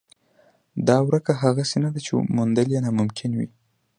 [0.87, 3.47] دا ورکه هغسې نه ده چې موندل یې ناممکن وي.